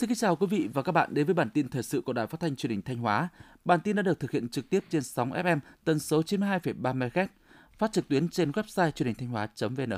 Xin 0.00 0.08
kính 0.08 0.18
chào 0.18 0.36
quý 0.36 0.46
vị 0.46 0.68
và 0.74 0.82
các 0.82 0.92
bạn 0.92 1.14
đến 1.14 1.26
với 1.26 1.34
bản 1.34 1.50
tin 1.50 1.68
thời 1.68 1.82
sự 1.82 2.00
của 2.00 2.12
Đài 2.12 2.26
Phát 2.26 2.40
thanh 2.40 2.56
Truyền 2.56 2.70
hình 2.70 2.82
Thanh 2.82 2.98
Hóa. 2.98 3.28
Bản 3.64 3.80
tin 3.80 3.96
đã 3.96 4.02
được 4.02 4.20
thực 4.20 4.30
hiện 4.30 4.48
trực 4.48 4.70
tiếp 4.70 4.84
trên 4.90 5.02
sóng 5.02 5.30
FM 5.30 5.58
tần 5.84 5.98
số 5.98 6.20
92,3 6.20 6.98
MHz, 6.98 7.26
phát 7.78 7.92
trực 7.92 8.08
tuyến 8.08 8.28
trên 8.28 8.50
website 8.50 8.90
truyền 8.90 9.06
hình 9.06 9.14
thanh 9.14 9.28
hóa.vn. 9.28 9.92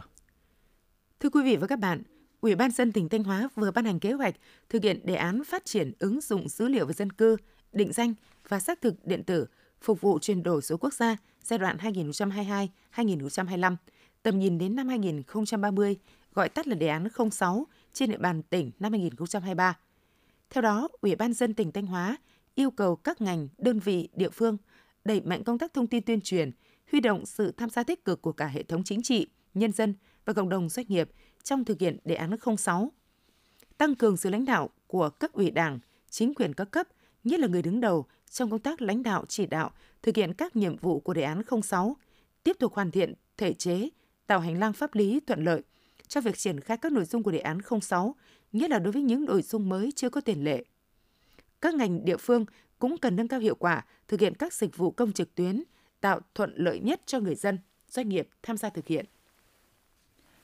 Thưa 1.20 1.28
quý 1.28 1.42
vị 1.42 1.56
và 1.56 1.66
các 1.66 1.78
bạn, 1.78 2.02
Ủy 2.40 2.54
ban 2.54 2.70
dân 2.70 2.92
tỉnh 2.92 3.08
Thanh 3.08 3.24
Hóa 3.24 3.48
vừa 3.54 3.70
ban 3.70 3.84
hành 3.84 4.00
kế 4.00 4.12
hoạch 4.12 4.34
thực 4.68 4.82
hiện 4.82 5.06
đề 5.06 5.14
án 5.14 5.44
phát 5.44 5.64
triển 5.64 5.92
ứng 5.98 6.20
dụng 6.20 6.48
dữ 6.48 6.68
liệu 6.68 6.86
về 6.86 6.92
dân 6.92 7.12
cư, 7.12 7.36
định 7.72 7.92
danh 7.92 8.14
và 8.48 8.60
xác 8.60 8.80
thực 8.80 9.06
điện 9.06 9.24
tử 9.24 9.46
phục 9.80 10.00
vụ 10.00 10.18
chuyển 10.18 10.42
đổi 10.42 10.62
số 10.62 10.76
quốc 10.76 10.94
gia 10.94 11.16
giai 11.42 11.58
đoạn 11.58 11.76
2022-2025, 12.96 13.76
tầm 14.22 14.38
nhìn 14.38 14.58
đến 14.58 14.76
năm 14.76 14.88
2030, 14.88 15.96
gọi 16.34 16.48
tắt 16.48 16.68
là 16.68 16.74
đề 16.74 16.88
án 16.88 17.08
06 17.30 17.66
trên 17.92 18.10
địa 18.10 18.18
bàn 18.18 18.42
tỉnh 18.42 18.70
năm 18.78 18.92
2023. 18.92 19.76
Theo 20.52 20.62
đó, 20.62 20.88
Ủy 21.00 21.16
ban 21.16 21.32
dân 21.32 21.54
tỉnh 21.54 21.72
Thanh 21.72 21.86
Hóa 21.86 22.16
yêu 22.54 22.70
cầu 22.70 22.96
các 22.96 23.20
ngành, 23.20 23.48
đơn 23.58 23.78
vị, 23.78 24.08
địa 24.14 24.30
phương 24.30 24.56
đẩy 25.04 25.20
mạnh 25.20 25.44
công 25.44 25.58
tác 25.58 25.74
thông 25.74 25.86
tin 25.86 26.02
tuyên 26.02 26.20
truyền, 26.20 26.50
huy 26.90 27.00
động 27.00 27.26
sự 27.26 27.52
tham 27.52 27.70
gia 27.70 27.82
tích 27.82 28.04
cực 28.04 28.22
của 28.22 28.32
cả 28.32 28.46
hệ 28.46 28.62
thống 28.62 28.84
chính 28.84 29.02
trị, 29.02 29.26
nhân 29.54 29.72
dân 29.72 29.94
và 30.24 30.32
cộng 30.32 30.48
đồng 30.48 30.68
doanh 30.68 30.86
nghiệp 30.88 31.10
trong 31.42 31.64
thực 31.64 31.80
hiện 31.80 31.98
đề 32.04 32.14
án 32.14 32.36
06. 32.58 32.92
Tăng 33.78 33.94
cường 33.94 34.16
sự 34.16 34.30
lãnh 34.30 34.44
đạo 34.44 34.70
của 34.86 35.10
cấp 35.10 35.32
ủy 35.32 35.50
Đảng, 35.50 35.78
chính 36.10 36.34
quyền 36.34 36.54
các 36.54 36.70
cấp, 36.70 36.88
nhất 37.24 37.40
là 37.40 37.46
người 37.46 37.62
đứng 37.62 37.80
đầu 37.80 38.06
trong 38.30 38.50
công 38.50 38.60
tác 38.60 38.82
lãnh 38.82 39.02
đạo 39.02 39.24
chỉ 39.28 39.46
đạo 39.46 39.70
thực 40.02 40.16
hiện 40.16 40.34
các 40.34 40.56
nhiệm 40.56 40.76
vụ 40.76 41.00
của 41.00 41.14
đề 41.14 41.22
án 41.22 41.42
06, 41.62 41.96
tiếp 42.44 42.56
tục 42.58 42.74
hoàn 42.74 42.90
thiện 42.90 43.14
thể 43.36 43.52
chế, 43.52 43.88
tạo 44.26 44.40
hành 44.40 44.58
lang 44.58 44.72
pháp 44.72 44.94
lý 44.94 45.20
thuận 45.26 45.44
lợi 45.44 45.62
cho 46.08 46.20
việc 46.20 46.38
triển 46.38 46.60
khai 46.60 46.76
các 46.76 46.92
nội 46.92 47.04
dung 47.04 47.22
của 47.22 47.30
đề 47.30 47.38
án 47.38 47.58
06, 47.82 48.14
nhất 48.52 48.70
là 48.70 48.78
đối 48.78 48.92
với 48.92 49.02
những 49.02 49.24
nội 49.24 49.42
dung 49.42 49.68
mới 49.68 49.92
chưa 49.96 50.10
có 50.10 50.20
tiền 50.20 50.44
lệ. 50.44 50.64
Các 51.60 51.74
ngành 51.74 52.04
địa 52.04 52.16
phương 52.16 52.44
cũng 52.78 52.98
cần 52.98 53.16
nâng 53.16 53.28
cao 53.28 53.40
hiệu 53.40 53.54
quả 53.54 53.84
thực 54.08 54.20
hiện 54.20 54.34
các 54.34 54.52
dịch 54.52 54.76
vụ 54.76 54.90
công 54.90 55.12
trực 55.12 55.34
tuyến, 55.34 55.62
tạo 56.00 56.20
thuận 56.34 56.52
lợi 56.56 56.80
nhất 56.80 57.02
cho 57.06 57.20
người 57.20 57.34
dân, 57.34 57.58
doanh 57.88 58.08
nghiệp 58.08 58.28
tham 58.42 58.56
gia 58.56 58.70
thực 58.70 58.86
hiện. 58.86 59.06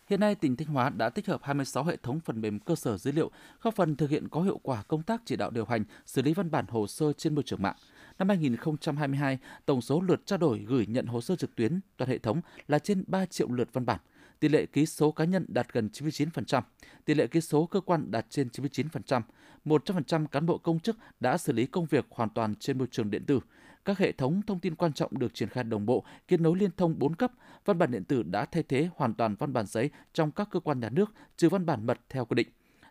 Hiện 0.06 0.20
nay, 0.20 0.34
tỉnh 0.34 0.56
Thanh 0.56 0.68
Hóa 0.68 0.90
đã 0.90 1.10
tích 1.10 1.26
hợp 1.26 1.40
26 1.42 1.84
hệ 1.84 1.96
thống 1.96 2.20
phần 2.20 2.40
mềm 2.40 2.58
cơ 2.58 2.74
sở 2.74 2.96
dữ 2.96 3.12
liệu, 3.12 3.30
góp 3.62 3.74
phần 3.74 3.96
thực 3.96 4.10
hiện 4.10 4.28
có 4.28 4.42
hiệu 4.42 4.60
quả 4.62 4.82
công 4.88 5.02
tác 5.02 5.22
chỉ 5.24 5.36
đạo 5.36 5.50
điều 5.50 5.64
hành, 5.64 5.84
xử 6.06 6.22
lý 6.22 6.34
văn 6.34 6.50
bản 6.50 6.64
hồ 6.68 6.86
sơ 6.86 7.12
trên 7.12 7.34
môi 7.34 7.42
trường 7.42 7.62
mạng. 7.62 7.76
Năm 8.18 8.28
2022, 8.28 9.38
tổng 9.66 9.80
số 9.80 10.00
lượt 10.00 10.26
trao 10.26 10.38
đổi 10.38 10.58
gửi 10.58 10.86
nhận 10.86 11.06
hồ 11.06 11.20
sơ 11.20 11.36
trực 11.36 11.56
tuyến 11.56 11.80
toàn 11.96 12.10
hệ 12.10 12.18
thống 12.18 12.40
là 12.68 12.78
trên 12.78 13.04
3 13.06 13.26
triệu 13.26 13.48
lượt 13.48 13.68
văn 13.72 13.86
bản. 13.86 14.00
Tỷ 14.40 14.48
lệ 14.48 14.66
ký 14.66 14.86
số 14.86 15.12
cá 15.12 15.24
nhân 15.24 15.44
đạt 15.48 15.72
gần 15.72 15.88
99%, 15.92 16.62
tỷ 17.04 17.14
lệ 17.14 17.26
ký 17.26 17.40
số 17.40 17.66
cơ 17.66 17.80
quan 17.80 18.10
đạt 18.10 18.26
trên 18.30 18.48
99%. 18.48 19.22
100% 19.64 20.26
cán 20.26 20.46
bộ 20.46 20.58
công 20.58 20.80
chức 20.80 20.96
đã 21.20 21.38
xử 21.38 21.52
lý 21.52 21.66
công 21.66 21.86
việc 21.86 22.06
hoàn 22.10 22.28
toàn 22.30 22.54
trên 22.54 22.78
môi 22.78 22.88
trường 22.90 23.10
điện 23.10 23.24
tử. 23.26 23.40
Các 23.84 23.98
hệ 23.98 24.12
thống 24.12 24.42
thông 24.46 24.60
tin 24.60 24.74
quan 24.74 24.92
trọng 24.92 25.18
được 25.18 25.34
triển 25.34 25.48
khai 25.48 25.64
đồng 25.64 25.86
bộ, 25.86 26.04
kết 26.28 26.40
nối 26.40 26.56
liên 26.58 26.70
thông 26.76 26.98
4 26.98 27.14
cấp. 27.14 27.32
Văn 27.64 27.78
bản 27.78 27.90
điện 27.90 28.04
tử 28.04 28.22
đã 28.22 28.44
thay 28.44 28.62
thế 28.62 28.88
hoàn 28.96 29.14
toàn 29.14 29.34
văn 29.34 29.52
bản 29.52 29.66
giấy 29.66 29.90
trong 30.12 30.30
các 30.30 30.48
cơ 30.50 30.60
quan 30.60 30.80
nhà 30.80 30.90
nước, 30.90 31.12
trừ 31.36 31.48
văn 31.48 31.66
bản 31.66 31.86
mật 31.86 31.98
theo 32.08 32.24
quy 32.24 32.34
định. 32.34 32.48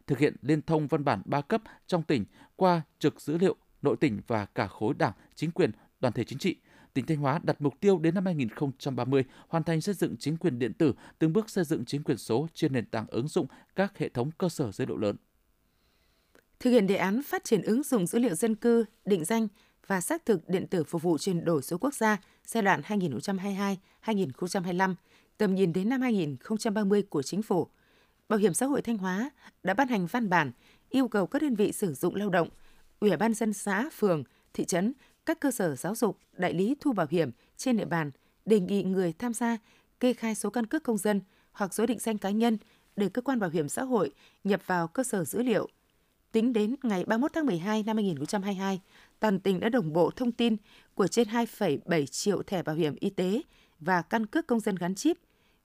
Thực 0.07 0.19
hiện 0.19 0.35
liên 0.41 0.61
thông 0.61 0.87
văn 0.87 1.03
bản 1.03 1.21
3 1.25 1.41
cấp 1.41 1.61
trong 1.87 2.03
tỉnh 2.03 2.25
qua 2.55 2.81
trực 2.99 3.21
dữ 3.21 3.37
liệu 3.37 3.55
nội 3.81 3.95
tỉnh 3.97 4.21
và 4.27 4.45
cả 4.45 4.67
khối 4.67 4.93
đảng, 4.93 5.13
chính 5.35 5.51
quyền, 5.51 5.71
đoàn 5.99 6.13
thể 6.13 6.23
chính 6.23 6.39
trị. 6.39 6.55
Tỉnh 6.97 7.05
Thanh 7.05 7.17
Hóa 7.17 7.39
đặt 7.43 7.61
mục 7.61 7.73
tiêu 7.79 7.99
đến 7.99 8.15
năm 8.15 8.25
2030 8.25 9.23
hoàn 9.47 9.63
thành 9.63 9.81
xây 9.81 9.95
dựng 9.95 10.15
chính 10.19 10.37
quyền 10.37 10.59
điện 10.59 10.73
tử, 10.73 10.93
từng 11.19 11.33
bước 11.33 11.49
xây 11.49 11.63
dựng 11.63 11.85
chính 11.85 12.03
quyền 12.03 12.17
số 12.17 12.47
trên 12.53 12.73
nền 12.73 12.85
tảng 12.85 13.05
ứng 13.07 13.27
dụng 13.27 13.47
các 13.75 13.97
hệ 13.97 14.09
thống 14.09 14.31
cơ 14.37 14.49
sở 14.49 14.71
dữ 14.71 14.85
liệu 14.85 14.97
lớn. 14.97 15.15
Thực 16.59 16.69
hiện 16.69 16.87
đề 16.87 16.95
án 16.95 17.23
phát 17.23 17.43
triển 17.43 17.61
ứng 17.61 17.83
dụng 17.83 18.07
dữ 18.07 18.19
liệu 18.19 18.35
dân 18.35 18.55
cư, 18.55 18.85
định 19.05 19.25
danh 19.25 19.47
và 19.87 20.01
xác 20.01 20.25
thực 20.25 20.49
điện 20.49 20.67
tử 20.67 20.83
phục 20.83 21.01
vụ 21.01 21.17
chuyển 21.17 21.45
đổi 21.45 21.61
số 21.61 21.77
quốc 21.77 21.93
gia 21.93 22.17
giai 22.45 22.63
đoạn 22.63 22.81
2022-2025, 22.81 24.95
tầm 25.37 25.55
nhìn 25.55 25.73
đến 25.73 25.89
năm 25.89 26.01
2030 26.01 27.01
của 27.01 27.23
Chính 27.23 27.41
phủ, 27.41 27.67
Bảo 28.29 28.39
hiểm 28.39 28.53
xã 28.53 28.65
hội 28.65 28.81
Thanh 28.81 28.97
Hóa 28.97 29.29
đã 29.63 29.73
ban 29.73 29.87
hành 29.87 30.05
văn 30.05 30.29
bản 30.29 30.51
yêu 30.89 31.07
cầu 31.07 31.27
các 31.27 31.41
đơn 31.41 31.55
vị 31.55 31.71
sử 31.71 31.93
dụng 31.93 32.15
lao 32.15 32.29
động, 32.29 32.49
Ủy 32.99 33.17
ban 33.17 33.33
dân 33.33 33.53
xã, 33.53 33.89
phường, 33.93 34.23
thị 34.53 34.65
trấn, 34.65 34.93
các 35.27 35.39
cơ 35.39 35.51
sở 35.51 35.75
giáo 35.75 35.95
dục, 35.95 36.19
đại 36.33 36.53
lý 36.53 36.75
thu 36.79 36.93
bảo 36.93 37.07
hiểm 37.09 37.31
trên 37.57 37.77
địa 37.77 37.85
bàn 37.85 38.11
đề 38.45 38.59
nghị 38.59 38.83
người 38.83 39.13
tham 39.13 39.33
gia 39.33 39.57
kê 39.99 40.13
khai 40.13 40.35
số 40.35 40.49
căn 40.49 40.65
cước 40.65 40.83
công 40.83 40.97
dân 40.97 41.21
hoặc 41.51 41.73
số 41.73 41.85
định 41.85 41.99
danh 41.99 42.17
cá 42.17 42.29
nhân 42.29 42.57
để 42.95 43.09
cơ 43.09 43.21
quan 43.21 43.39
bảo 43.39 43.49
hiểm 43.49 43.69
xã 43.69 43.83
hội 43.83 44.11
nhập 44.43 44.61
vào 44.65 44.87
cơ 44.87 45.03
sở 45.03 45.25
dữ 45.25 45.43
liệu. 45.43 45.69
Tính 46.31 46.53
đến 46.53 46.75
ngày 46.83 47.03
31 47.05 47.31
tháng 47.33 47.45
12 47.45 47.83
năm 47.83 47.97
2022, 47.97 48.81
toàn 49.19 49.39
tỉnh 49.39 49.59
đã 49.59 49.69
đồng 49.69 49.93
bộ 49.93 50.11
thông 50.11 50.31
tin 50.31 50.57
của 50.95 51.07
trên 51.07 51.27
2,7 51.27 52.05
triệu 52.05 52.43
thẻ 52.43 52.63
bảo 52.63 52.75
hiểm 52.75 52.95
y 52.99 53.09
tế 53.09 53.41
và 53.79 54.01
căn 54.01 54.25
cước 54.25 54.47
công 54.47 54.59
dân 54.59 54.75
gắn 54.75 54.95
chip. 54.95 55.17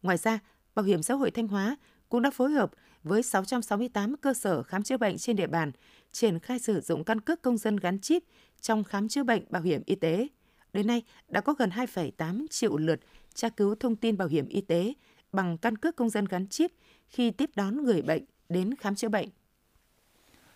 Ngoài 0.02 0.16
ra, 0.16 0.38
Bảo 0.74 0.84
hiểm 0.84 1.02
xã 1.02 1.14
hội 1.14 1.30
Thanh 1.30 1.48
Hóa 1.48 1.76
cũng 2.08 2.22
đã 2.22 2.30
phối 2.30 2.50
hợp 2.50 2.70
với 3.04 3.22
668 3.22 4.16
cơ 4.16 4.34
sở 4.34 4.62
khám 4.62 4.82
chữa 4.82 4.96
bệnh 4.96 5.18
trên 5.18 5.36
địa 5.36 5.46
bàn 5.46 5.72
triển 6.12 6.38
khai 6.38 6.58
sử 6.58 6.80
dụng 6.80 7.04
căn 7.04 7.20
cước 7.20 7.42
công 7.42 7.56
dân 7.56 7.76
gắn 7.76 7.98
chip 7.98 8.22
trong 8.60 8.84
khám 8.84 9.08
chữa 9.08 9.22
bệnh 9.22 9.44
bảo 9.50 9.62
hiểm 9.62 9.82
y 9.86 9.94
tế. 9.94 10.28
Đến 10.72 10.86
nay, 10.86 11.02
đã 11.28 11.40
có 11.40 11.52
gần 11.52 11.70
2,8 11.70 12.46
triệu 12.50 12.76
lượt 12.76 13.00
tra 13.34 13.48
cứu 13.48 13.74
thông 13.74 13.96
tin 13.96 14.16
bảo 14.16 14.28
hiểm 14.28 14.48
y 14.48 14.60
tế 14.60 14.92
bằng 15.32 15.58
căn 15.58 15.76
cước 15.76 15.96
công 15.96 16.10
dân 16.10 16.24
gắn 16.24 16.46
chip 16.48 16.70
khi 17.08 17.30
tiếp 17.30 17.50
đón 17.54 17.84
người 17.84 18.02
bệnh 18.02 18.24
đến 18.48 18.74
khám 18.74 18.94
chữa 18.94 19.08
bệnh. 19.08 19.28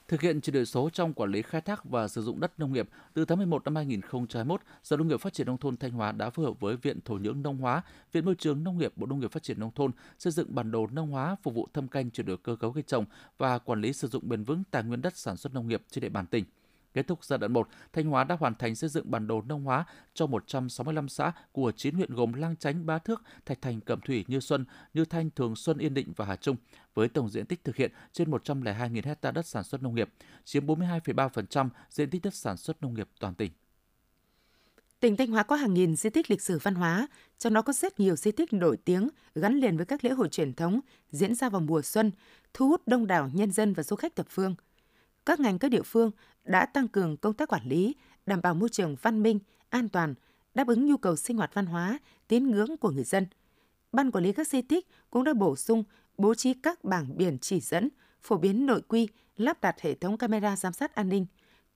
Thực 0.09 0.21
hiện 0.21 0.41
chuyển 0.41 0.55
đổi 0.55 0.67
số 0.67 0.91
trong 0.91 1.15
quản 1.15 1.31
lý 1.31 1.43
khai 1.43 1.61
thác 1.61 1.85
và 1.85 2.09
sử 2.09 2.23
dụng 2.23 2.41
đất 2.41 2.59
nông 2.59 2.73
nghiệp, 2.73 2.89
từ 3.15 3.25
tháng 3.25 3.39
11 3.39 3.65
năm 3.65 3.77
2021, 3.77 4.61
Sở 4.83 4.97
Nông 4.97 5.09
nghiệp 5.09 5.21
Phát 5.21 5.33
triển 5.33 5.47
nông 5.47 5.59
thôn 5.59 5.77
Thanh 5.77 5.91
Hóa 5.91 6.13
đã 6.13 6.31
phối 6.31 6.47
hợp 6.47 6.61
với 6.61 6.77
Viện 6.77 7.01
Thổ 7.05 7.15
nhưỡng 7.15 7.43
Nông 7.43 7.59
hóa, 7.59 7.83
Viện 8.13 8.25
Môi 8.25 8.35
trường 8.35 8.65
Nông 8.65 8.79
nghiệp, 8.79 8.93
Bộ 8.97 9.07
Nông 9.07 9.21
nghiệp 9.21 9.33
Phát 9.33 9.43
triển 9.43 9.61
nông 9.61 9.71
thôn 9.75 9.91
xây 10.19 10.33
dựng 10.33 10.55
bản 10.55 10.71
đồ 10.71 10.87
nông 10.87 11.11
hóa 11.11 11.37
phục 11.43 11.55
vụ 11.55 11.69
thâm 11.73 11.89
canh 11.89 12.11
chuyển 12.11 12.27
đổi 12.27 12.37
cơ 12.37 12.57
cấu 12.57 12.73
cây 12.73 12.83
trồng 12.87 13.05
và 13.39 13.59
quản 13.59 13.81
lý 13.81 13.93
sử 13.93 14.09
dụng 14.09 14.29
bền 14.29 14.45
vững 14.45 14.63
tài 14.71 14.83
nguyên 14.83 15.03
đất 15.03 15.17
sản 15.17 15.37
xuất 15.37 15.55
nông 15.55 15.69
nghiệp 15.69 15.83
trên 15.91 16.03
địa 16.03 16.09
bàn 16.09 16.27
tỉnh. 16.27 16.45
Kết 16.97 17.07
thúc 17.07 17.25
giai 17.25 17.39
đoạn 17.39 17.53
1, 17.53 17.69
Thanh 17.93 18.07
Hóa 18.07 18.25
đã 18.25 18.37
hoàn 18.41 18.55
thành 18.55 18.75
xây 18.75 18.91
dựng 18.91 19.11
bản 19.11 19.27
đồ 19.27 19.43
nông 19.43 19.65
hóa 19.65 19.85
cho 20.15 20.27
165 20.27 21.09
xã 21.09 21.33
của 21.53 21.73
9 21.77 21.95
huyện 21.95 22.15
gồm 22.15 22.33
Lang 22.33 22.57
Chánh, 22.57 22.87
Bá 22.87 22.99
Thước, 22.99 23.23
Thạch 23.47 23.63
Thành, 23.63 23.81
Cẩm 23.81 24.01
Thủy, 24.01 24.25
Như 24.29 24.41
Xuân, 24.41 24.65
Như 24.95 25.05
Thanh, 25.05 25.31
Thường 25.31 25.57
Xuân, 25.57 25.79
Yên 25.79 25.95
Định 25.95 26.13
và 26.17 26.25
Hà 26.25 26.37
Trung, 26.37 26.57
với 26.95 27.09
tổng 27.09 27.29
diện 27.29 27.47
tích 27.47 27.65
thực 27.65 27.77
hiện 27.77 27.93
trên 28.13 28.31
102.000 28.31 29.03
hecta 29.05 29.31
đất 29.31 29.47
sản 29.47 29.65
xuất 29.65 29.83
nông 29.83 29.95
nghiệp, 29.95 30.09
chiếm 30.45 30.67
42,3% 30.67 31.69
diện 31.91 32.11
tích 32.11 32.23
đất 32.23 32.35
sản 32.35 32.57
xuất 32.57 32.83
nông 32.83 32.95
nghiệp 32.95 33.09
toàn 33.21 33.35
tỉnh. 33.35 33.53
Tỉnh 35.01 35.17
Thanh 35.17 35.31
Hóa 35.31 35.43
có 35.43 35.57
hàng 35.57 35.75
nghìn 35.75 35.97
di 35.97 36.11
tích 36.11 36.31
lịch 36.31 36.43
sử 36.43 36.59
văn 36.63 36.75
hóa, 36.75 37.09
trong 37.39 37.55
đó 37.55 37.63
có 37.63 37.73
rất 37.73 38.01
nhiều 38.01 38.17
di 38.17 38.33
tích 38.33 38.53
nổi 38.53 38.77
tiếng 38.85 39.09
gắn 39.35 39.55
liền 39.55 39.77
với 39.77 39.87
các 39.87 40.05
lễ 40.05 40.11
hội 40.11 40.29
truyền 40.29 40.55
thống 40.55 40.81
diễn 41.11 41.35
ra 41.35 41.49
vào 41.49 41.61
mùa 41.61 41.83
xuân, 41.83 42.13
thu 42.55 42.69
hút 42.69 42.83
đông 42.87 43.07
đảo 43.07 43.31
nhân 43.33 43.53
dân 43.53 43.73
và 43.73 43.83
du 43.83 43.97
khách 43.97 44.17
thập 44.17 44.27
phương– 44.29 44.55
các 45.27 45.41
ngành 45.41 45.59
các 45.59 45.71
địa 45.71 45.83
phương 45.83 46.11
đã 46.47 46.67
tăng 46.67 46.89
cường 46.89 47.17
công 47.17 47.35
tác 47.35 47.49
quản 47.49 47.69
lý, 47.69 47.95
đảm 48.27 48.41
bảo 48.43 48.55
môi 48.55 48.69
trường 48.69 48.97
văn 49.03 49.23
minh, 49.23 49.39
an 49.71 49.89
toàn, 49.89 50.15
đáp 50.55 50.67
ứng 50.67 50.87
nhu 50.87 50.97
cầu 50.97 51.17
sinh 51.17 51.37
hoạt 51.37 51.55
văn 51.55 51.67
hóa, 51.67 51.99
tín 52.29 52.51
ngưỡng 52.51 52.77
của 52.77 52.91
người 52.91 53.05
dân. 53.05 53.27
Ban 53.93 54.11
quản 54.11 54.25
lý 54.25 54.33
các 54.33 54.49
di 54.49 54.63
tích 54.63 54.87
cũng 55.11 55.25
đã 55.25 55.35
bổ 55.35 55.57
sung 55.57 55.85
bố 56.19 56.35
trí 56.35 56.55
các 56.55 56.85
bảng 56.85 57.17
biển 57.17 57.39
chỉ 57.39 57.61
dẫn, 57.61 57.89
phổ 58.23 58.37
biến 58.37 58.67
nội 58.67 58.83
quy, 58.89 59.09
lắp 59.37 59.61
đặt 59.61 59.81
hệ 59.81 59.95
thống 59.95 60.19
camera 60.19 60.57
giám 60.57 60.73
sát 60.73 60.95
an 60.95 61.09
ninh, 61.09 61.27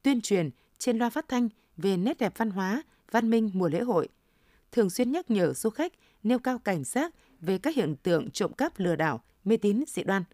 tuyên 0.03 0.21
truyền 0.21 0.51
trên 0.79 0.99
loa 0.99 1.11
phát 1.11 1.29
thanh 1.29 1.49
về 1.77 1.97
nét 1.97 2.19
đẹp 2.19 2.33
văn 2.37 2.51
hóa, 2.51 2.83
văn 3.11 3.31
minh 3.31 3.51
mùa 3.55 3.69
lễ 3.69 3.81
hội, 3.81 4.09
thường 4.73 4.91
xuyên 4.91 5.13
nhắc 5.13 5.31
nhở 5.31 5.53
du 5.53 5.71
khách 5.71 5.93
nêu 6.23 6.39
cao 6.39 6.59
cảnh 6.59 6.85
giác 6.85 7.15
về 7.41 7.59
các 7.59 7.77
hiện 7.77 7.97
tượng 8.03 8.31
trộm 8.31 8.53
cắp 8.53 8.79
lừa 8.79 8.97
đảo, 8.97 9.23
mê 9.45 9.57
tín 9.57 9.85
dị 9.87 10.03
đoan. 10.03 10.25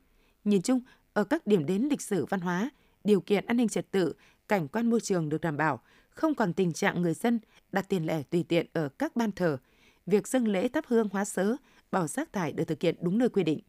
Nhìn 0.45 0.63
chung, 0.63 0.81
ở 1.13 1.25
các 1.25 1.47
điểm 1.47 1.67
đến 1.67 1.83
lịch 1.91 2.01
sử 2.01 2.25
văn 2.25 2.41
hóa, 2.41 2.71
điều 3.07 3.21
kiện 3.21 3.47
an 3.47 3.57
ninh 3.57 3.69
trật 3.69 3.91
tự, 3.91 4.13
cảnh 4.49 4.69
quan 4.69 4.91
môi 4.91 5.01
trường 5.01 5.29
được 5.29 5.41
đảm 5.41 5.57
bảo, 5.57 5.81
không 6.11 6.35
còn 6.35 6.53
tình 6.53 6.73
trạng 6.73 7.03
người 7.03 7.15
dân 7.15 7.41
đặt 7.73 7.89
tiền 7.89 8.07
lẻ 8.07 8.23
tùy 8.23 8.43
tiện 8.43 8.67
ở 8.73 8.89
các 8.89 9.17
ban 9.17 9.33
thờ. 9.33 9.59
Việc 10.07 10.29
dâng 10.29 10.49
lễ 10.49 10.69
thắp 10.69 10.85
hương 10.89 11.09
hóa 11.13 11.25
sớ, 11.25 11.57
bảo 11.91 12.07
rác 12.07 12.33
thải 12.33 12.53
được 12.53 12.65
thực 12.65 12.83
hiện 12.83 12.95
đúng 13.01 13.19
nơi 13.19 13.29
quy 13.29 13.43
định. 13.43 13.61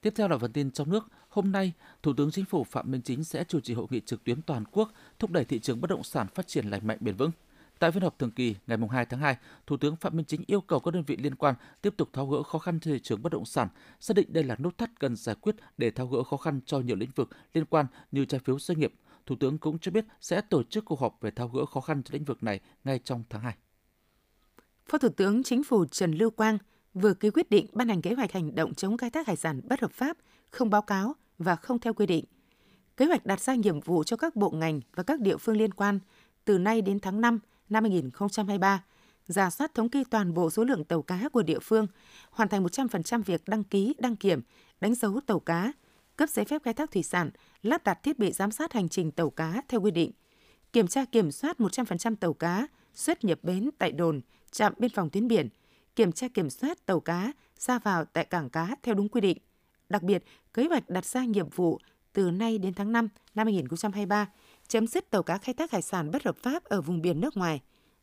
Tiếp 0.00 0.12
theo 0.16 0.28
là 0.28 0.38
phần 0.38 0.52
tin 0.52 0.70
trong 0.70 0.90
nước. 0.90 1.08
Hôm 1.28 1.52
nay, 1.52 1.72
Thủ 2.02 2.12
tướng 2.16 2.30
Chính 2.30 2.44
phủ 2.44 2.64
Phạm 2.64 2.90
Minh 2.90 3.02
Chính 3.04 3.24
sẽ 3.24 3.44
chủ 3.44 3.60
trì 3.60 3.74
hội 3.74 3.86
nghị 3.90 4.00
trực 4.00 4.24
tuyến 4.24 4.42
toàn 4.42 4.64
quốc 4.72 4.92
thúc 5.18 5.30
đẩy 5.30 5.44
thị 5.44 5.58
trường 5.58 5.80
bất 5.80 5.90
động 5.90 6.04
sản 6.04 6.26
phát 6.34 6.46
triển 6.46 6.66
lành 6.70 6.86
mạnh 6.86 6.98
bền 7.00 7.16
vững. 7.16 7.30
Tại 7.78 7.92
phiên 7.92 8.02
họp 8.02 8.18
thường 8.18 8.30
kỳ 8.30 8.56
ngày 8.66 8.78
2 8.90 9.06
tháng 9.06 9.20
2, 9.20 9.36
Thủ 9.66 9.76
tướng 9.76 9.96
Phạm 9.96 10.16
Minh 10.16 10.26
Chính 10.26 10.44
yêu 10.46 10.60
cầu 10.60 10.80
các 10.80 10.94
đơn 10.94 11.02
vị 11.06 11.16
liên 11.16 11.34
quan 11.34 11.54
tiếp 11.82 11.94
tục 11.96 12.08
tháo 12.12 12.26
gỡ 12.26 12.42
khó 12.42 12.58
khăn 12.58 12.80
trên 12.80 12.94
thị 12.94 13.00
trường 13.02 13.22
bất 13.22 13.32
động 13.32 13.44
sản, 13.44 13.68
xác 14.00 14.16
định 14.16 14.32
đây 14.32 14.44
là 14.44 14.56
nút 14.58 14.78
thắt 14.78 15.00
cần 15.00 15.16
giải 15.16 15.36
quyết 15.40 15.56
để 15.78 15.90
tháo 15.90 16.06
gỡ 16.06 16.22
khó 16.22 16.36
khăn 16.36 16.60
cho 16.66 16.80
nhiều 16.80 16.96
lĩnh 16.96 17.10
vực 17.14 17.28
liên 17.54 17.64
quan 17.64 17.86
như 18.12 18.24
trái 18.24 18.40
phiếu 18.44 18.58
doanh 18.58 18.78
nghiệp. 18.78 18.94
Thủ 19.26 19.36
tướng 19.40 19.58
cũng 19.58 19.78
cho 19.78 19.90
biết 19.90 20.04
sẽ 20.20 20.40
tổ 20.40 20.62
chức 20.62 20.84
cuộc 20.84 21.00
họp 21.00 21.20
về 21.20 21.30
tháo 21.30 21.48
gỡ 21.48 21.66
khó 21.66 21.80
khăn 21.80 22.02
cho 22.02 22.12
lĩnh 22.12 22.24
vực 22.24 22.42
này 22.42 22.60
ngay 22.84 23.00
trong 23.04 23.24
tháng 23.30 23.40
2. 23.42 23.54
Phó 24.88 24.98
Thủ 24.98 25.08
tướng 25.08 25.42
Chính 25.42 25.64
phủ 25.64 25.86
Trần 25.86 26.12
Lưu 26.12 26.30
Quang 26.30 26.58
vừa 26.94 27.14
ký 27.14 27.30
quyết 27.30 27.50
định 27.50 27.66
ban 27.72 27.88
hành 27.88 28.02
kế 28.02 28.14
hoạch 28.14 28.32
hành 28.32 28.54
động 28.54 28.74
chống 28.74 28.96
khai 28.96 29.10
thác 29.10 29.26
hải 29.26 29.36
sản 29.36 29.60
bất 29.68 29.80
hợp 29.80 29.92
pháp, 29.92 30.16
không 30.50 30.70
báo 30.70 30.82
cáo 30.82 31.14
và 31.38 31.56
không 31.56 31.78
theo 31.78 31.94
quy 31.94 32.06
định. 32.06 32.24
Kế 32.96 33.04
hoạch 33.04 33.26
đặt 33.26 33.40
ra 33.40 33.54
nhiệm 33.54 33.80
vụ 33.80 34.04
cho 34.04 34.16
các 34.16 34.36
bộ 34.36 34.50
ngành 34.50 34.80
và 34.94 35.02
các 35.02 35.20
địa 35.20 35.36
phương 35.36 35.56
liên 35.56 35.74
quan 35.74 35.98
từ 36.44 36.58
nay 36.58 36.82
đến 36.82 37.00
tháng 37.00 37.20
5 37.20 37.38
năm 37.68 37.84
2023, 37.84 38.84
giả 39.26 39.50
soát 39.50 39.74
thống 39.74 39.88
kê 39.88 40.04
toàn 40.10 40.34
bộ 40.34 40.50
số 40.50 40.64
lượng 40.64 40.84
tàu 40.84 41.02
cá 41.02 41.28
của 41.32 41.42
địa 41.42 41.58
phương, 41.58 41.86
hoàn 42.30 42.48
thành 42.48 42.64
100% 42.64 43.22
việc 43.22 43.48
đăng 43.48 43.64
ký, 43.64 43.94
đăng 43.98 44.16
kiểm, 44.16 44.42
đánh 44.80 44.94
dấu 44.94 45.20
tàu 45.26 45.40
cá, 45.40 45.72
cấp 46.16 46.28
giấy 46.28 46.44
phép 46.44 46.62
khai 46.64 46.74
thác 46.74 46.90
thủy 46.90 47.02
sản, 47.02 47.30
lắp 47.62 47.84
đặt 47.84 48.02
thiết 48.02 48.18
bị 48.18 48.32
giám 48.32 48.50
sát 48.50 48.72
hành 48.72 48.88
trình 48.88 49.10
tàu 49.10 49.30
cá 49.30 49.62
theo 49.68 49.80
quy 49.80 49.90
định, 49.90 50.10
kiểm 50.72 50.86
tra 50.86 51.04
kiểm 51.04 51.30
soát 51.30 51.58
100% 51.58 52.16
tàu 52.16 52.34
cá 52.34 52.66
xuất 52.94 53.24
nhập 53.24 53.38
bến 53.42 53.70
tại 53.78 53.92
đồn, 53.92 54.20
trạm 54.50 54.72
biên 54.78 54.90
phòng 54.90 55.10
tuyến 55.10 55.28
biển, 55.28 55.48
kiểm 55.96 56.12
tra 56.12 56.28
kiểm 56.28 56.50
soát 56.50 56.86
tàu 56.86 57.00
cá 57.00 57.32
ra 57.58 57.78
vào 57.78 58.04
tại 58.04 58.24
cảng 58.24 58.50
cá 58.50 58.76
theo 58.82 58.94
đúng 58.94 59.08
quy 59.08 59.20
định. 59.20 59.38
Đặc 59.88 60.02
biệt, 60.02 60.24
kế 60.54 60.66
hoạch 60.66 60.90
đặt 60.90 61.04
ra 61.04 61.24
nhiệm 61.24 61.48
vụ 61.48 61.78
từ 62.12 62.30
nay 62.30 62.58
đến 62.58 62.74
tháng 62.74 62.92
5 62.92 63.08
năm 63.34 63.46
2023 63.46 64.28
chấm 64.68 64.86
dứt 64.86 65.10
tàu 65.10 65.22
cá 65.22 65.38
khai 65.38 65.54
thác 65.54 65.70
hải 65.70 65.82
sản 65.82 66.10
bất 66.10 66.24
hợp 66.24 66.36
pháp 66.36 66.64
ở 66.64 66.80
vùng 66.80 67.02
biển 67.02 67.20
nước 67.20 67.36
ngoài, 67.36 67.60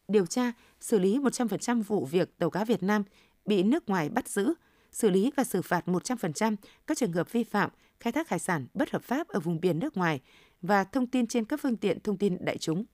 điều 0.08 0.26
tra, 0.26 0.52
xử 0.80 1.00
lý 1.00 1.20
100% 1.20 1.84
vụ 1.84 2.06
việc 2.06 2.38
tàu 2.38 2.50
cá 2.50 2.64
Việt 2.66 2.84
Nam 2.84 3.04
bị 3.46 3.64
nước 3.64 3.90
ngoài 3.90 4.10
bắt 4.10 4.28
giữ, 4.28 4.54
xử 4.92 5.10
lý 5.10 5.32
và 5.38 5.44
xử 5.44 5.62
phạt 5.62 5.88
100% 5.88 6.56
các 6.88 6.98
trường 6.98 7.12
hợp 7.12 7.32
vi 7.32 7.44
phạm 7.44 7.70
khai 8.00 8.14
thác 8.14 8.30
hải 8.30 8.40
sản 8.40 8.68
bất 8.74 8.92
hợp 8.92 9.04
pháp 9.04 9.28
ở 9.28 9.40
vùng 9.40 9.62
biển 9.62 9.80
nước 9.80 9.98
ngoài 9.98 10.20
và 10.62 10.84
thông 10.84 11.08
tin 11.08 11.28
trên 11.28 11.46
các 11.46 11.60
phương 11.64 11.78
tiện 11.78 12.00
thông 12.00 12.18
tin 12.18 12.38
đại 12.46 12.58
chúng. 12.58 12.86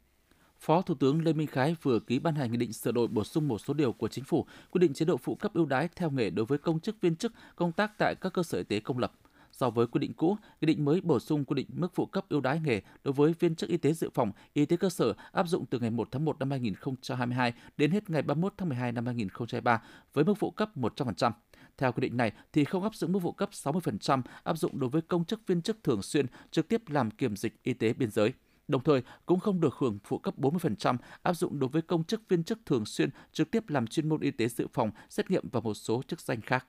Phó 0.60 0.82
Thủ 0.82 0.96
tướng 0.96 1.24
Lê 1.24 1.34
Minh 1.34 1.48
Khái 1.48 1.76
vừa 1.82 2.00
ký 2.00 2.20
ban 2.20 2.36
hành 2.36 2.52
nghị 2.52 2.58
định 2.58 2.74
sửa 2.74 2.92
đổi 2.92 3.08
bổ 3.08 3.24
sung 3.24 3.48
một 3.48 3.58
số 3.58 3.74
điều 3.74 3.94
của 3.94 4.08
chính 4.08 4.24
phủ 4.24 4.46
quy 4.72 4.80
định 4.80 4.94
chế 4.94 5.06
độ 5.06 5.18
phụ 5.18 5.36
cấp 5.36 5.54
ưu 5.54 5.66
đãi 5.66 5.90
theo 5.96 6.10
nghề 6.10 6.30
đối 6.30 6.46
với 6.46 6.58
công 6.58 6.80
chức 6.80 7.02
viên 7.02 7.16
chức 7.16 7.34
công 7.56 7.72
tác 7.72 7.98
tại 7.98 8.16
các 8.16 8.34
cơ 8.34 8.44
sở 8.44 8.58
y 8.58 8.64
tế 8.64 8.80
công 8.80 8.98
lập. 8.98 9.14
So 9.60 9.70
với 9.70 9.88
quy 9.88 10.00
định 10.00 10.14
cũ, 10.14 10.38
nghị 10.62 10.66
định 10.66 10.86
mới 10.86 11.02
bổ 11.02 11.20
sung 11.20 11.46
quy 11.46 11.56
định 11.56 11.68
mức 11.74 11.92
phụ 11.96 12.06
cấp 12.06 12.26
ưu 12.30 12.42
đãi 12.42 12.60
nghề 12.60 12.82
đối 13.04 13.14
với 13.14 13.34
viên 13.40 13.56
chức 13.56 13.70
y 13.70 13.78
tế 13.78 13.94
dự 13.94 14.10
phòng, 14.14 14.32
y 14.54 14.66
tế 14.66 14.78
cơ 14.78 14.90
sở 14.90 15.14
áp 15.32 15.48
dụng 15.48 15.66
từ 15.66 15.80
ngày 15.80 15.90
1 15.90 16.08
tháng 16.12 16.26
1 16.26 16.40
năm 16.40 16.52
2022 16.52 17.54
đến 17.78 17.92
hết 17.92 18.10
ngày 18.10 18.22
31 18.22 18.54
tháng 18.58 18.70
12 18.70 18.92
năm 18.92 19.06
2023 19.06 19.82
với 20.14 20.26
mức 20.26 20.34
phụ 20.40 20.52
cấp 20.52 20.78
100%. 20.78 21.32
Theo 21.78 21.92
quy 21.92 22.02
định 22.02 22.18
này 22.18 22.32
thì 22.54 22.64
không 22.64 22.84
áp 22.84 22.96
dụng 22.96 23.12
mức 23.12 23.20
phụ 23.24 23.32
cấp 23.32 23.50
60% 23.52 24.22
áp 24.44 24.58
dụng 24.58 24.80
đối 24.80 24.90
với 24.90 25.02
công 25.02 25.26
chức 25.26 25.48
viên 25.48 25.62
chức 25.62 25.84
thường 25.84 26.02
xuyên 26.02 26.26
trực 26.52 26.68
tiếp 26.68 26.82
làm 26.88 27.12
kiểm 27.12 27.36
dịch 27.36 27.64
y 27.64 27.74
tế 27.74 27.94
biên 27.94 28.12
giới. 28.12 28.34
Đồng 28.68 28.84
thời 28.84 29.02
cũng 29.26 29.40
không 29.40 29.62
được 29.62 29.76
hưởng 29.78 30.00
phụ 30.04 30.18
cấp 30.18 30.34
40% 30.38 30.98
áp 31.24 31.34
dụng 31.34 31.60
đối 31.60 31.70
với 31.70 31.82
công 31.82 32.04
chức 32.04 32.30
viên 32.30 32.44
chức 32.44 32.60
thường 32.66 32.86
xuyên 32.86 33.10
trực 33.32 33.52
tiếp 33.52 33.70
làm 33.70 33.88
chuyên 33.88 34.10
môn 34.10 34.22
y 34.22 34.32
tế 34.32 34.48
dự 34.48 34.68
phòng, 34.74 34.92
xét 35.10 35.32
nghiệm 35.32 35.50
và 35.52 35.60
một 35.60 35.74
số 35.74 36.02
chức 36.08 36.22
danh 36.22 36.42
khác. 36.42 36.68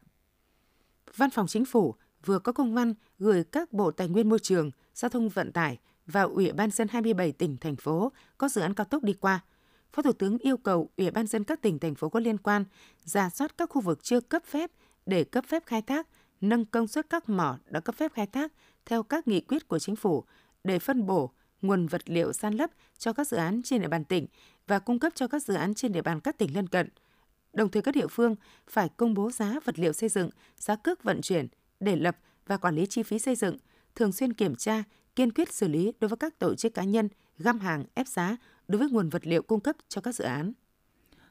Văn 1.17 1.31
phòng 1.31 1.47
Chính 1.47 1.65
phủ 1.65 1.95
vừa 2.25 2.39
có 2.39 2.53
công 2.53 2.75
văn 2.75 2.95
gửi 3.19 3.45
các 3.45 3.73
Bộ 3.73 3.91
Tài 3.91 4.09
nguyên 4.09 4.29
Môi 4.29 4.39
trường, 4.39 4.71
Giao 4.95 5.09
thông 5.09 5.29
Vận 5.29 5.53
tải 5.53 5.79
và 6.07 6.23
Ủy 6.23 6.53
ban 6.53 6.71
dân 6.71 6.89
27 6.89 7.33
tỉnh, 7.33 7.57
thành 7.57 7.77
phố 7.77 8.13
có 8.39 8.49
dự 8.49 8.61
án 8.61 8.75
cao 8.75 8.85
tốc 8.85 9.03
đi 9.03 9.13
qua. 9.13 9.41
Phó 9.93 10.03
Thủ 10.03 10.13
tướng 10.13 10.39
yêu 10.39 10.57
cầu 10.57 10.91
Ủy 10.97 11.11
ban 11.11 11.27
dân 11.27 11.45
các 11.45 11.63
tỉnh, 11.63 11.79
thành 11.79 11.95
phố 11.95 12.09
có 12.09 12.21
liên 12.21 12.39
quan 12.39 12.65
ra 13.05 13.31
soát 13.31 13.59
các 13.59 13.71
khu 13.71 13.81
vực 13.81 14.03
chưa 14.03 14.21
cấp 14.21 14.43
phép 14.45 14.71
để 15.07 15.25
cấp 15.25 15.45
phép 15.49 15.63
khai 15.67 15.83
thác, 15.83 16.09
nâng 16.41 16.65
công 16.65 16.87
suất 16.87 17.11
các 17.11 17.29
mỏ 17.29 17.59
đã 17.67 17.81
cấp 17.81 17.95
phép 17.95 18.13
khai 18.15 18.27
thác 18.27 18.53
theo 18.87 19.03
các 19.03 19.29
nghị 19.29 19.41
quyết 19.41 19.69
của 19.69 19.79
chính 19.79 19.97
phủ 19.97 20.25
để 20.65 20.79
phân 20.79 21.07
bổ 21.07 21.31
nguồn 21.63 21.87
vật 21.87 22.03
liệu 22.11 22.33
san 22.33 22.55
lấp 22.55 22.71
cho 22.99 23.13
các 23.13 23.29
dự 23.29 23.37
án 23.37 23.63
trên 23.63 23.83
địa 23.83 23.89
bàn 23.89 24.05
tỉnh 24.05 24.27
và 24.67 24.79
cung 24.79 24.99
cấp 24.99 25.13
cho 25.15 25.29
các 25.29 25.43
dự 25.43 25.55
án 25.55 25.75
trên 25.75 25.93
địa 25.93 26.03
bàn 26.03 26.21
các 26.21 26.39
tỉnh 26.39 26.55
lân 26.55 26.67
cận. 26.67 26.89
Đồng 27.53 27.69
thời 27.69 27.83
các 27.83 27.95
địa 27.95 28.07
phương 28.07 28.37
phải 28.69 28.89
công 28.97 29.15
bố 29.15 29.31
giá 29.31 29.55
vật 29.65 29.79
liệu 29.79 29.93
xây 29.93 30.09
dựng, 30.09 30.31
giá 30.57 30.77
cước 30.77 31.03
vận 31.03 31.21
chuyển 31.23 31.49
để 31.81 31.97
lập 31.97 32.17
và 32.47 32.57
quản 32.57 32.75
lý 32.75 32.87
chi 32.87 33.03
phí 33.03 33.19
xây 33.19 33.37
dựng, 33.37 33.57
thường 33.95 34.13
xuyên 34.13 34.33
kiểm 34.33 34.55
tra, 34.55 34.83
kiên 35.17 35.33
quyết 35.33 35.53
xử 35.53 35.69
lý 35.69 35.93
đối 36.01 36.09
với 36.09 36.17
các 36.17 36.39
tổ 36.39 36.55
chức 36.55 36.75
cá 36.75 36.85
nhân 36.85 37.09
găm 37.39 37.59
hàng 37.59 37.85
ép 37.95 38.09
giá 38.09 38.37
đối 38.69 38.79
với 38.79 38.91
nguồn 38.91 39.09
vật 39.09 39.27
liệu 39.27 39.43
cung 39.43 39.61
cấp 39.61 39.77
cho 39.89 40.01
các 40.01 40.15
dự 40.15 40.25
án. 40.25 40.53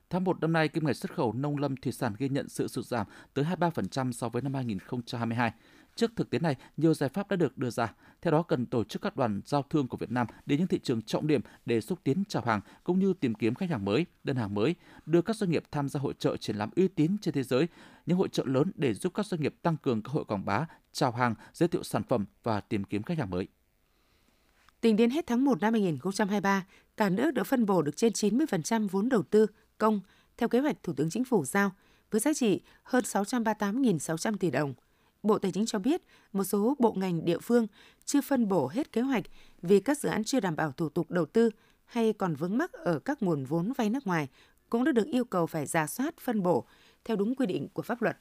Tháng 0.10 0.24
1 0.24 0.42
năm 0.42 0.54
nay, 0.54 0.68
kim 0.68 0.86
ngạch 0.86 0.96
xuất 0.96 1.14
khẩu 1.14 1.34
nông 1.34 1.58
lâm 1.58 1.76
thủy 1.76 1.92
sản 1.92 2.14
ghi 2.18 2.30
nhận 2.30 2.50
sự 2.50 2.68
sụt 2.68 2.86
giảm 2.86 3.08
tới 3.34 3.46
23% 3.46 4.12
so 4.12 4.30
với 4.30 4.42
năm 4.42 4.54
2022. 4.54 5.52
Trước 5.98 6.12
thực 6.16 6.30
tế 6.30 6.40
này, 6.40 6.56
nhiều 6.78 6.94
giải 6.94 7.10
pháp 7.10 7.30
đã 7.30 7.36
được 7.36 7.58
đưa 7.58 7.70
ra. 7.70 7.94
Theo 8.22 8.32
đó, 8.32 8.44
cần 8.44 8.66
tổ 8.66 8.84
chức 8.84 9.02
các 9.02 9.16
đoàn 9.16 9.42
giao 9.46 9.64
thương 9.70 9.88
của 9.88 9.98
Việt 9.98 10.12
Nam 10.12 10.28
đến 10.46 10.60
những 10.60 10.68
thị 10.68 10.80
trường 10.84 11.02
trọng 11.02 11.28
điểm 11.28 11.42
để 11.66 11.82
xúc 11.82 12.00
tiến 12.04 12.24
chào 12.30 12.44
hàng 12.46 12.62
cũng 12.84 13.00
như 13.00 13.14
tìm 13.14 13.36
kiếm 13.36 13.56
khách 13.56 13.70
hàng 13.70 13.86
mới, 13.86 14.06
đơn 14.24 14.36
hàng 14.36 14.54
mới, 14.54 14.76
đưa 15.06 15.22
các 15.22 15.36
doanh 15.36 15.52
nghiệp 15.52 15.64
tham 15.72 15.90
gia 15.90 16.00
hội 16.00 16.14
trợ 16.20 16.38
triển 16.38 16.56
lãm 16.56 16.70
uy 16.76 16.88
tín 16.88 17.18
trên 17.22 17.34
thế 17.34 17.44
giới, 17.44 17.68
những 18.06 18.18
hội 18.18 18.30
trợ 18.30 18.44
lớn 18.46 18.72
để 18.76 18.94
giúp 18.94 19.14
các 19.14 19.26
doanh 19.26 19.42
nghiệp 19.42 19.56
tăng 19.62 19.78
cường 19.78 20.02
cơ 20.02 20.12
hội 20.12 20.26
quảng 20.26 20.46
bá, 20.46 20.66
chào 20.92 21.12
hàng, 21.12 21.36
giới 21.54 21.70
thiệu 21.70 21.84
sản 21.84 22.04
phẩm 22.04 22.26
và 22.44 22.60
tìm 22.60 22.84
kiếm 22.84 23.04
khách 23.04 23.18
hàng 23.18 23.30
mới. 23.30 23.48
Tính 24.82 24.96
đến 24.96 25.10
hết 25.10 25.28
tháng 25.28 25.46
1 25.46 25.62
năm 25.62 25.74
2023, 25.74 26.66
cả 26.98 27.10
nước 27.10 27.32
đã 27.32 27.44
phân 27.44 27.66
bổ 27.66 27.82
được 27.82 27.98
trên 27.98 28.14
90% 28.14 28.88
vốn 28.88 29.10
đầu 29.10 29.24
tư 29.24 29.48
công 29.78 30.02
theo 30.38 30.50
kế 30.50 30.60
hoạch 30.60 30.84
Thủ 30.84 30.94
tướng 30.94 31.10
Chính 31.10 31.24
phủ 31.24 31.46
giao, 31.46 31.72
với 32.12 32.22
giá 32.22 32.34
trị 32.34 32.62
hơn 32.84 33.04
638.600 33.04 34.38
tỷ 34.38 34.52
đồng. 34.52 34.74
Bộ 35.24 35.38
Tài 35.38 35.52
chính 35.52 35.66
cho 35.66 35.80
biết, 35.80 36.02
một 36.34 36.44
số 36.44 36.76
bộ 36.80 36.94
ngành 36.94 37.26
địa 37.26 37.40
phương 37.40 37.68
chưa 38.06 38.22
phân 38.22 38.48
bổ 38.48 38.68
hết 38.68 38.92
kế 38.92 39.02
hoạch 39.02 39.24
vì 39.62 39.80
các 39.80 39.98
dự 39.98 40.10
án 40.10 40.24
chưa 40.24 40.40
đảm 40.40 40.56
bảo 40.56 40.72
thủ 40.72 40.90
tục 40.90 41.12
đầu 41.12 41.26
tư 41.26 41.50
hay 41.86 42.14
còn 42.14 42.36
vướng 42.36 42.58
mắc 42.58 42.74
ở 42.74 43.00
các 43.00 43.24
nguồn 43.24 43.46
vốn 43.46 43.72
vay 43.78 43.90
nước 43.90 44.08
ngoài 44.08 44.28
cũng 44.70 44.84
đã 44.84 44.92
được 44.92 45.06
yêu 45.08 45.26
cầu 45.26 45.48
phải 45.48 45.66
giả 45.66 45.88
soát 45.88 46.18
phân 46.18 46.44
bổ 46.44 46.66
theo 47.06 47.18
đúng 47.18 47.36
quy 47.36 47.46
định 47.46 47.68
của 47.74 47.82
pháp 47.82 48.02
luật. 48.02 48.18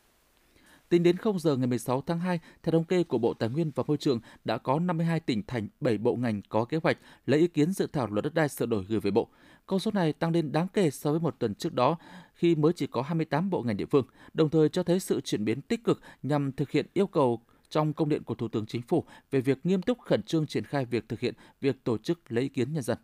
Tính 0.89 1.03
đến 1.03 1.17
0 1.17 1.39
giờ 1.39 1.57
ngày 1.57 1.67
16 1.67 2.01
tháng 2.01 2.21
2, 2.21 2.41
theo 2.63 2.73
thống 2.73 2.85
kê 2.85 3.05
của 3.05 3.19
Bộ 3.19 3.35
Tài 3.35 3.49
nguyên 3.49 3.71
và 3.75 3.85
Môi 3.87 3.97
trường, 3.97 4.21
đã 4.45 4.59
có 4.59 4.79
52 4.79 5.21
tỉnh 5.21 5.43
thành, 5.47 5.69
7 5.81 5.99
bộ 5.99 6.17
ngành 6.17 6.43
có 6.49 6.65
kế 6.65 6.79
hoạch 6.83 6.99
lấy 7.27 7.41
ý 7.41 7.47
kiến 7.47 7.73
dự 7.73 7.87
thảo 7.87 8.07
luật 8.11 8.25
đất 8.25 8.35
đai 8.35 8.49
sửa 8.49 8.67
đổi 8.67 8.85
gửi 8.85 9.01
về 9.01 9.11
Bộ. 9.11 9.29
Con 9.67 9.81
số 9.81 9.91
này 9.95 10.13
tăng 10.13 10.33
lên 10.33 10.53
đáng 10.53 10.69
kể 10.73 10.91
so 10.91 11.11
với 11.11 11.21
một 11.21 11.37
tuần 11.39 11.55
trước 11.55 11.75
đó 11.75 11.97
khi 12.35 12.55
mới 12.55 12.73
chỉ 12.73 12.87
có 12.87 13.03
28 13.03 13.51
bộ 13.51 13.63
ngành 13.63 13.77
địa 13.77 13.87
phương, 13.87 14.07
đồng 14.35 14.51
thời 14.51 14.69
cho 14.69 14.83
thấy 14.83 15.01
sự 15.01 15.21
chuyển 15.21 15.45
biến 15.45 15.61
tích 15.61 15.85
cực 15.85 16.01
nhằm 16.23 16.53
thực 16.53 16.71
hiện 16.71 16.87
yêu 16.95 17.07
cầu 17.07 17.41
trong 17.69 17.93
công 17.93 18.09
điện 18.09 18.23
của 18.23 18.35
Thủ 18.35 18.49
tướng 18.49 18.67
Chính 18.67 18.83
phủ 18.83 19.05
về 19.31 19.41
việc 19.41 19.67
nghiêm 19.67 19.83
túc 19.83 20.01
khẩn 20.01 20.23
trương 20.23 20.47
triển 20.47 20.65
khai 20.65 20.85
việc 20.85 21.09
thực 21.09 21.21
hiện 21.21 21.35
việc 21.61 21.85
tổ 21.85 21.99
chức 21.99 22.33
lấy 22.33 22.43
ý 22.43 22.49
kiến 22.49 22.73
nhân 22.73 22.83
dân. 22.83 22.99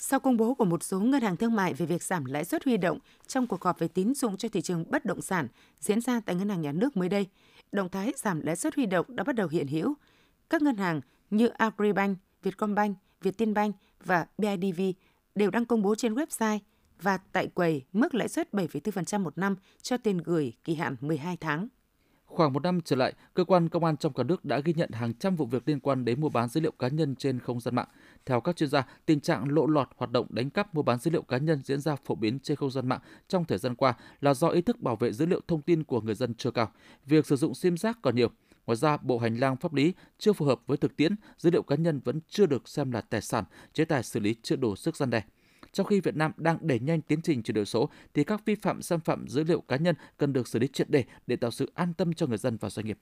Sau 0.00 0.20
công 0.20 0.36
bố 0.36 0.54
của 0.54 0.64
một 0.64 0.82
số 0.82 1.00
ngân 1.00 1.22
hàng 1.22 1.36
thương 1.36 1.54
mại 1.54 1.74
về 1.74 1.86
việc 1.86 2.02
giảm 2.02 2.24
lãi 2.24 2.44
suất 2.44 2.64
huy 2.64 2.76
động 2.76 2.98
trong 3.26 3.46
cuộc 3.46 3.64
họp 3.64 3.78
về 3.78 3.88
tín 3.88 4.14
dụng 4.14 4.36
cho 4.36 4.48
thị 4.48 4.60
trường 4.60 4.84
bất 4.90 5.04
động 5.04 5.22
sản 5.22 5.48
diễn 5.80 6.00
ra 6.00 6.20
tại 6.20 6.36
Ngân 6.36 6.48
hàng 6.48 6.60
Nhà 6.60 6.72
nước 6.72 6.96
mới 6.96 7.08
đây, 7.08 7.26
động 7.72 7.88
thái 7.88 8.12
giảm 8.16 8.40
lãi 8.40 8.56
suất 8.56 8.74
huy 8.74 8.86
động 8.86 9.06
đã 9.08 9.24
bắt 9.24 9.34
đầu 9.34 9.48
hiện 9.48 9.66
hữu. 9.66 9.94
Các 10.50 10.62
ngân 10.62 10.76
hàng 10.76 11.00
như 11.30 11.46
Agribank, 11.46 12.18
Vietcombank, 12.42 12.96
Vietinbank 13.22 13.76
và 14.04 14.26
BIDV 14.38 14.80
đều 15.34 15.50
đang 15.50 15.64
công 15.64 15.82
bố 15.82 15.94
trên 15.94 16.14
website 16.14 16.58
và 17.02 17.18
tại 17.32 17.46
quầy 17.46 17.82
mức 17.92 18.14
lãi 18.14 18.28
suất 18.28 18.48
7,4% 18.52 19.20
một 19.20 19.38
năm 19.38 19.56
cho 19.82 19.96
tiền 19.96 20.18
gửi 20.18 20.52
kỳ 20.64 20.74
hạn 20.74 20.96
12 21.00 21.36
tháng. 21.36 21.68
Khoảng 22.26 22.52
một 22.52 22.62
năm 22.62 22.80
trở 22.84 22.96
lại, 22.96 23.12
cơ 23.34 23.44
quan 23.44 23.68
công 23.68 23.84
an 23.84 23.96
trong 23.96 24.12
cả 24.12 24.22
nước 24.22 24.44
đã 24.44 24.60
ghi 24.64 24.72
nhận 24.76 24.90
hàng 24.90 25.14
trăm 25.14 25.36
vụ 25.36 25.46
việc 25.46 25.68
liên 25.68 25.80
quan 25.80 26.04
đến 26.04 26.20
mua 26.20 26.28
bán 26.28 26.48
dữ 26.48 26.60
liệu 26.60 26.72
cá 26.78 26.88
nhân 26.88 27.14
trên 27.16 27.40
không 27.40 27.60
gian 27.60 27.74
mạng. 27.74 27.88
Theo 28.28 28.40
các 28.40 28.56
chuyên 28.56 28.68
gia, 28.68 28.86
tình 29.06 29.20
trạng 29.20 29.52
lộ 29.52 29.66
lọt 29.66 29.88
hoạt 29.96 30.10
động 30.10 30.26
đánh 30.30 30.50
cắp 30.50 30.74
mua 30.74 30.82
bán 30.82 30.98
dữ 30.98 31.10
liệu 31.10 31.22
cá 31.22 31.38
nhân 31.38 31.60
diễn 31.64 31.80
ra 31.80 31.96
phổ 31.96 32.14
biến 32.14 32.38
trên 32.38 32.56
không 32.56 32.70
gian 32.70 32.88
mạng 32.88 33.00
trong 33.28 33.44
thời 33.44 33.58
gian 33.58 33.74
qua 33.74 33.94
là 34.20 34.34
do 34.34 34.48
ý 34.48 34.62
thức 34.62 34.80
bảo 34.80 34.96
vệ 34.96 35.12
dữ 35.12 35.26
liệu 35.26 35.40
thông 35.48 35.62
tin 35.62 35.84
của 35.84 36.00
người 36.00 36.14
dân 36.14 36.34
chưa 36.34 36.50
cao. 36.50 36.72
Việc 37.06 37.26
sử 37.26 37.36
dụng 37.36 37.54
sim 37.54 37.76
giác 37.76 37.98
còn 38.02 38.16
nhiều. 38.16 38.28
Ngoài 38.66 38.76
ra, 38.76 38.96
bộ 38.96 39.18
hành 39.18 39.36
lang 39.36 39.56
pháp 39.56 39.74
lý 39.74 39.92
chưa 40.18 40.32
phù 40.32 40.46
hợp 40.46 40.60
với 40.66 40.76
thực 40.76 40.96
tiễn, 40.96 41.14
dữ 41.38 41.50
liệu 41.50 41.62
cá 41.62 41.76
nhân 41.76 42.00
vẫn 42.04 42.20
chưa 42.28 42.46
được 42.46 42.68
xem 42.68 42.92
là 42.92 43.00
tài 43.00 43.20
sản, 43.20 43.44
chế 43.72 43.84
tài 43.84 44.02
xử 44.02 44.20
lý 44.20 44.34
chưa 44.42 44.56
đủ 44.56 44.76
sức 44.76 44.96
gian 44.96 45.10
đe. 45.10 45.22
Trong 45.72 45.86
khi 45.86 46.00
Việt 46.00 46.16
Nam 46.16 46.32
đang 46.36 46.58
đẩy 46.60 46.78
nhanh 46.78 47.00
tiến 47.00 47.22
trình 47.22 47.42
chuyển 47.42 47.54
đổi 47.54 47.66
số, 47.66 47.90
thì 48.14 48.24
các 48.24 48.44
vi 48.44 48.54
phạm 48.54 48.82
xâm 48.82 49.00
phạm 49.00 49.28
dữ 49.28 49.44
liệu 49.44 49.60
cá 49.60 49.76
nhân 49.76 49.94
cần 50.16 50.32
được 50.32 50.48
xử 50.48 50.58
lý 50.58 50.68
triệt 50.68 50.90
để 50.90 51.04
để 51.26 51.36
tạo 51.36 51.50
sự 51.50 51.72
an 51.74 51.94
tâm 51.94 52.14
cho 52.14 52.26
người 52.26 52.38
dân 52.38 52.56
và 52.60 52.70
doanh 52.70 52.86
nghiệp. 52.86 52.98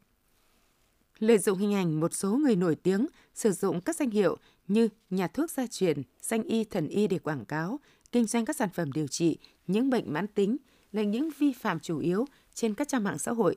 Lợi 1.18 1.38
dụng 1.38 1.58
hình 1.58 1.74
ảnh 1.74 2.00
một 2.00 2.14
số 2.14 2.36
người 2.36 2.56
nổi 2.56 2.74
tiếng 2.74 3.06
sử 3.34 3.52
dụng 3.52 3.80
các 3.80 3.96
danh 3.96 4.10
hiệu 4.10 4.36
như 4.68 4.88
nhà 5.10 5.28
thuốc 5.28 5.50
gia 5.50 5.66
truyền, 5.66 6.02
danh 6.20 6.42
y 6.42 6.64
thần 6.64 6.88
y 6.88 7.06
để 7.06 7.18
quảng 7.18 7.44
cáo, 7.44 7.80
kinh 8.12 8.26
doanh 8.26 8.44
các 8.44 8.56
sản 8.56 8.68
phẩm 8.74 8.92
điều 8.92 9.06
trị 9.06 9.38
những 9.66 9.90
bệnh 9.90 10.12
mãn 10.12 10.26
tính 10.26 10.56
là 10.92 11.02
những 11.02 11.30
vi 11.38 11.52
phạm 11.52 11.80
chủ 11.80 11.98
yếu 11.98 12.24
trên 12.54 12.74
các 12.74 12.88
trang 12.88 13.04
mạng 13.04 13.18
xã 13.18 13.32
hội. 13.32 13.56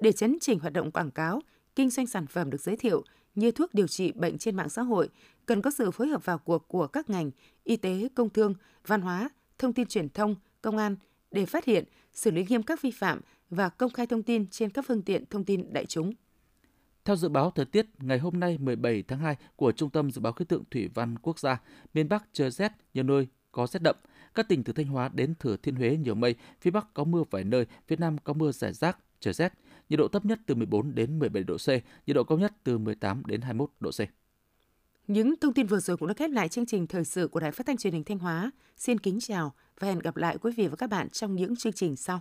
Để 0.00 0.12
chấn 0.12 0.38
chỉnh 0.40 0.58
hoạt 0.58 0.72
động 0.72 0.90
quảng 0.90 1.10
cáo, 1.10 1.40
kinh 1.76 1.90
doanh 1.90 2.06
sản 2.06 2.26
phẩm 2.26 2.50
được 2.50 2.60
giới 2.60 2.76
thiệu 2.76 3.04
như 3.34 3.50
thuốc 3.50 3.74
điều 3.74 3.86
trị 3.86 4.12
bệnh 4.12 4.38
trên 4.38 4.56
mạng 4.56 4.68
xã 4.68 4.82
hội 4.82 5.08
cần 5.46 5.62
có 5.62 5.70
sự 5.70 5.90
phối 5.90 6.08
hợp 6.08 6.24
vào 6.24 6.38
cuộc 6.38 6.68
của 6.68 6.86
các 6.86 7.10
ngành 7.10 7.30
y 7.64 7.76
tế, 7.76 8.08
công 8.14 8.30
thương, 8.30 8.54
văn 8.86 9.00
hóa, 9.00 9.28
thông 9.58 9.72
tin 9.72 9.86
truyền 9.86 10.08
thông, 10.08 10.34
công 10.62 10.76
an 10.76 10.96
để 11.30 11.46
phát 11.46 11.64
hiện, 11.64 11.84
xử 12.12 12.30
lý 12.30 12.44
nghiêm 12.48 12.62
các 12.62 12.82
vi 12.82 12.90
phạm 12.90 13.20
và 13.50 13.68
công 13.68 13.92
khai 13.92 14.06
thông 14.06 14.22
tin 14.22 14.46
trên 14.46 14.70
các 14.70 14.84
phương 14.88 15.02
tiện 15.02 15.24
thông 15.26 15.44
tin 15.44 15.72
đại 15.72 15.86
chúng. 15.86 16.12
Theo 17.04 17.16
dự 17.16 17.28
báo 17.28 17.50
thời 17.50 17.64
tiết 17.64 17.86
ngày 17.98 18.18
hôm 18.18 18.40
nay 18.40 18.58
17 18.58 19.02
tháng 19.08 19.18
2 19.18 19.36
của 19.56 19.72
Trung 19.72 19.90
tâm 19.90 20.10
Dự 20.10 20.20
báo 20.20 20.32
Khí 20.32 20.44
tượng 20.44 20.62
Thủy 20.70 20.88
văn 20.94 21.18
Quốc 21.18 21.38
gia, 21.38 21.60
miền 21.94 22.08
Bắc 22.08 22.24
trời 22.32 22.50
rét, 22.50 22.72
nhiều 22.94 23.04
nơi 23.04 23.26
có 23.52 23.66
rét 23.66 23.82
đậm. 23.82 23.96
Các 24.34 24.48
tỉnh 24.48 24.64
từ 24.64 24.72
Thanh 24.72 24.86
Hóa 24.86 25.10
đến 25.14 25.34
Thừa 25.38 25.56
Thiên 25.56 25.74
Huế 25.74 25.96
nhiều 25.96 26.14
mây, 26.14 26.34
phía 26.60 26.70
Bắc 26.70 26.94
có 26.94 27.04
mưa 27.04 27.22
vài 27.30 27.44
nơi, 27.44 27.66
phía 27.86 27.96
Nam 27.96 28.18
có 28.18 28.32
mưa 28.32 28.52
rải 28.52 28.72
rác, 28.72 28.98
trời 29.20 29.34
rét. 29.34 29.52
nhiệt 29.88 29.98
độ 29.98 30.08
thấp 30.08 30.24
nhất 30.24 30.38
từ 30.46 30.54
14 30.54 30.94
đến 30.94 31.18
17 31.18 31.42
độ 31.42 31.56
C, 31.56 31.68
nhiệt 32.06 32.16
độ 32.16 32.24
cao 32.24 32.38
nhất 32.38 32.52
từ 32.64 32.78
18 32.78 33.22
đến 33.26 33.40
21 33.40 33.70
độ 33.80 33.90
C. 33.90 34.00
Những 35.06 35.34
thông 35.40 35.54
tin 35.54 35.66
vừa 35.66 35.80
rồi 35.80 35.96
cũng 35.96 36.08
đã 36.08 36.14
khép 36.14 36.30
lại 36.30 36.48
chương 36.48 36.66
trình 36.66 36.86
thời 36.86 37.04
sự 37.04 37.28
của 37.28 37.40
Đài 37.40 37.52
Phát 37.52 37.66
thanh 37.66 37.76
Truyền 37.76 37.92
hình 37.92 38.04
Thanh 38.04 38.18
Hóa. 38.18 38.50
Xin 38.76 38.98
kính 38.98 39.18
chào 39.20 39.54
và 39.80 39.88
hẹn 39.88 39.98
gặp 39.98 40.16
lại 40.16 40.38
quý 40.38 40.52
vị 40.56 40.68
và 40.68 40.76
các 40.76 40.90
bạn 40.90 41.10
trong 41.10 41.34
những 41.34 41.56
chương 41.56 41.72
trình 41.72 41.96
sau. 41.96 42.20